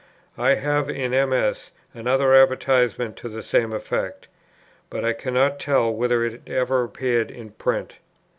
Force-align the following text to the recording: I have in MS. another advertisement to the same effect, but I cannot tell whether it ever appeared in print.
I 0.39 0.55
have 0.55 0.89
in 0.89 1.11
MS. 1.29 1.69
another 1.93 2.33
advertisement 2.33 3.15
to 3.17 3.29
the 3.29 3.43
same 3.43 3.71
effect, 3.71 4.27
but 4.89 5.05
I 5.05 5.13
cannot 5.13 5.59
tell 5.59 5.93
whether 5.93 6.23
it 6.25 6.41
ever 6.49 6.83
appeared 6.83 7.29
in 7.29 7.51
print. 7.51 7.97